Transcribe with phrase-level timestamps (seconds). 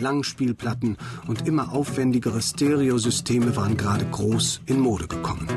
[0.00, 0.96] Langspielplatten
[1.26, 5.48] und immer aufwendigere Stereosysteme waren gerade groß in Mode gekommen.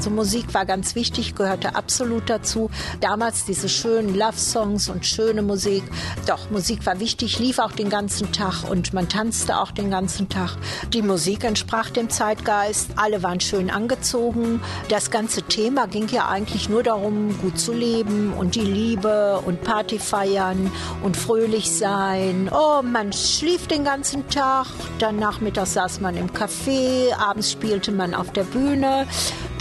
[0.00, 2.70] Also Musik war ganz wichtig, gehörte absolut dazu.
[3.02, 5.84] Damals diese schönen Love-Songs und schöne Musik.
[6.26, 10.30] Doch, Musik war wichtig, lief auch den ganzen Tag und man tanzte auch den ganzen
[10.30, 10.56] Tag.
[10.94, 12.92] Die Musik entsprach dem Zeitgeist.
[12.96, 14.62] Alle waren schön angezogen.
[14.88, 19.62] Das ganze Thema ging ja eigentlich nur darum, gut zu leben und die Liebe und
[19.64, 20.72] Party feiern
[21.02, 22.48] und fröhlich sein.
[22.50, 24.66] Oh, man schlief den ganzen Tag.
[24.98, 27.14] Dann nachmittags saß man im Café.
[27.18, 29.06] Abends spielte man auf der Bühne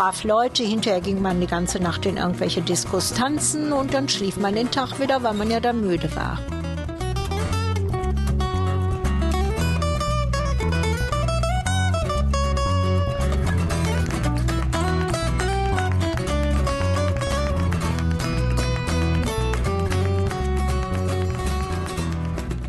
[0.00, 4.38] traf Leute, hinterher ging man die ganze Nacht in irgendwelche Diskos tanzen und dann schlief
[4.38, 6.38] man den Tag wieder, weil man ja da müde war.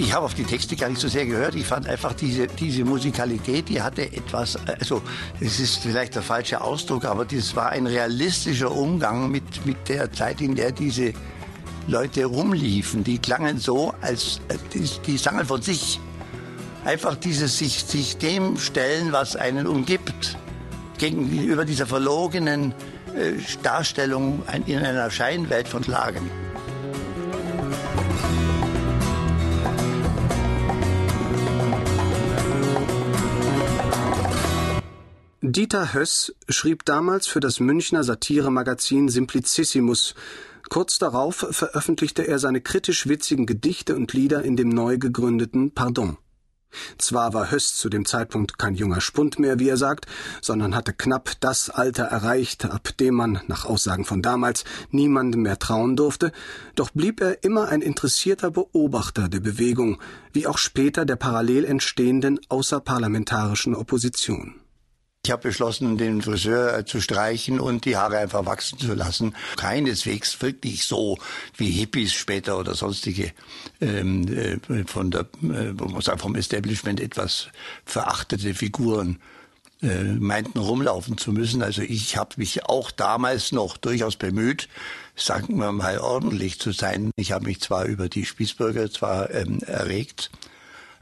[0.00, 1.56] Ich habe auf die Texte gar nicht so sehr gehört.
[1.56, 5.02] Ich fand einfach diese, diese Musikalität, die hatte etwas, also
[5.40, 10.12] es ist vielleicht der falsche Ausdruck, aber das war ein realistischer Umgang mit, mit der
[10.12, 11.14] Zeit, in der diese
[11.88, 13.02] Leute rumliefen.
[13.02, 14.40] Die klangen so, als
[14.72, 15.98] die, die sangen von sich.
[16.84, 20.36] Einfach dieses sich, sich dem stellen, was einen umgibt,
[20.98, 22.72] gegenüber dieser verlogenen
[23.16, 23.32] äh,
[23.64, 26.30] Darstellung in einer Scheinwelt von Lagen.
[35.40, 40.16] Dieter Höss schrieb damals für das Münchner Satiremagazin Simplicissimus.
[40.68, 46.18] Kurz darauf veröffentlichte er seine kritisch witzigen Gedichte und Lieder in dem neu gegründeten Pardon.
[46.98, 50.06] Zwar war Höss zu dem Zeitpunkt kein junger Spund mehr, wie er sagt,
[50.42, 55.60] sondern hatte knapp das Alter erreicht, ab dem man, nach Aussagen von damals, niemandem mehr
[55.60, 56.32] trauen durfte,
[56.74, 60.00] doch blieb er immer ein interessierter Beobachter der Bewegung,
[60.32, 64.56] wie auch später der parallel entstehenden außerparlamentarischen Opposition.
[65.28, 69.34] Ich habe beschlossen, den Friseur äh, zu streichen und die Haare einfach wachsen zu lassen.
[69.58, 71.18] Keineswegs wirklich so
[71.54, 73.32] wie Hippies später oder sonstige
[73.82, 75.74] ähm, äh, von der, äh,
[76.16, 77.48] vom Establishment etwas
[77.84, 79.18] verachtete Figuren
[79.82, 81.62] äh, meinten rumlaufen zu müssen.
[81.62, 84.70] Also ich habe mich auch damals noch durchaus bemüht,
[85.14, 87.10] sagen wir mal ordentlich zu sein.
[87.16, 90.30] Ich habe mich zwar über die Spießbürger zwar ähm, erregt,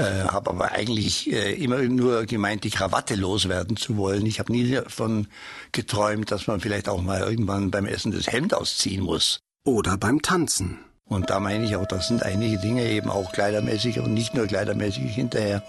[0.00, 4.24] äh, habe aber eigentlich äh, immer nur gemeint, die Krawatte loswerden zu wollen.
[4.26, 5.28] Ich habe nie davon
[5.72, 9.40] geträumt, dass man vielleicht auch mal irgendwann beim Essen das Hemd ausziehen muss.
[9.64, 10.78] Oder beim Tanzen.
[11.04, 14.46] Und da meine ich auch, das sind einige Dinge eben auch kleidermäßig und nicht nur
[14.46, 15.62] kleidermäßig hinterher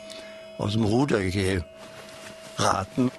[0.58, 3.12] aus dem Ruder geraten.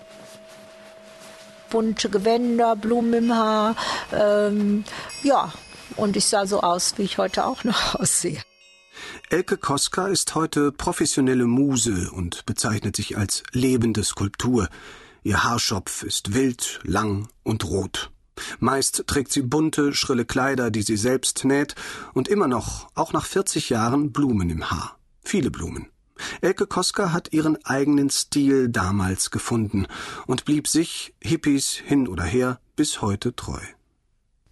[1.69, 3.77] Bunte Gewänder, Blumen im Haar,
[4.13, 4.85] ähm,
[5.23, 5.53] ja,
[5.97, 8.41] und ich sah so aus, wie ich heute auch noch aussehe.
[9.31, 14.69] Elke Koska ist heute professionelle Muse und bezeichnet sich als lebende Skulptur.
[15.23, 18.11] Ihr Haarschopf ist wild, lang und rot.
[18.59, 21.75] Meist trägt sie bunte, schrille Kleider, die sie selbst näht,
[22.15, 24.99] und immer noch, auch nach 40 Jahren, Blumen im Haar.
[25.23, 25.89] Viele Blumen.
[26.41, 29.87] Elke Koska hat ihren eigenen Stil damals gefunden
[30.27, 33.61] und blieb sich, Hippies hin oder her, bis heute treu.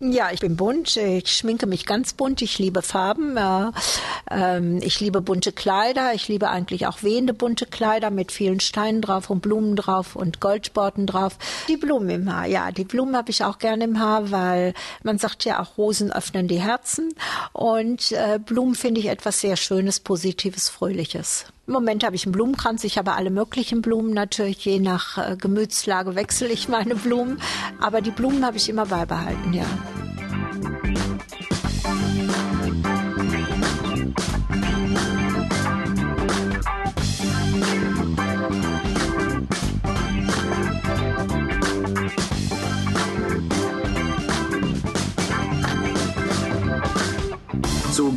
[0.02, 0.96] Ja, ich bin bunt.
[0.96, 2.40] Ich schminke mich ganz bunt.
[2.40, 3.36] Ich liebe Farben.
[4.30, 6.14] Ähm, ich liebe bunte Kleider.
[6.14, 10.40] Ich liebe eigentlich auch wehende bunte Kleider mit vielen Steinen drauf und Blumen drauf und
[10.40, 11.36] Goldsporten drauf.
[11.68, 12.46] Die Blumen im Haar.
[12.46, 14.72] Ja, die Blumen habe ich auch gerne im Haar, weil
[15.02, 17.12] man sagt ja auch Rosen öffnen die Herzen.
[17.52, 21.44] Und äh, Blumen finde ich etwas sehr Schönes, Positives, Fröhliches.
[21.70, 22.82] Im Moment habe ich einen Blumenkranz.
[22.82, 24.64] Ich habe alle möglichen Blumen natürlich.
[24.64, 27.40] Je nach äh, Gemütslage wechsle ich meine Blumen.
[27.80, 29.66] Aber die Blumen habe ich immer beibehalten, ja.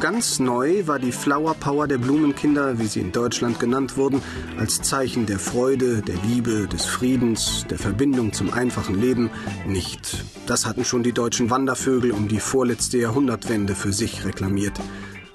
[0.03, 4.21] Ganz neu war die Flower Power der Blumenkinder, wie sie in Deutschland genannt wurden,
[4.59, 9.31] als Zeichen der Freude, der Liebe, des Friedens, der Verbindung zum einfachen Leben
[9.65, 10.25] nicht.
[10.45, 14.77] Das hatten schon die deutschen Wandervögel um die vorletzte Jahrhundertwende für sich reklamiert.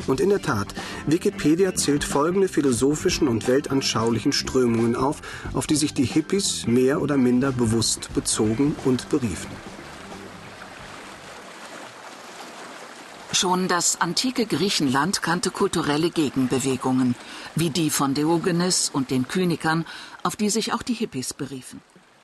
[0.07, 0.75] Und in der Tat,
[1.07, 5.23] Wikipedia zählt folgende philosophischen und weltanschaulichen Strömungen auf,
[5.55, 9.49] auf die sich die Hippies mehr oder minder bewusst bezogen und beriefen.
[13.33, 17.15] Schon das antike Griechenland kannte kulturelle Gegenbewegungen,
[17.55, 19.85] wie die von Diogenes und den Kynikern,
[20.23, 21.81] auf die sich auch die Hippies beriefen.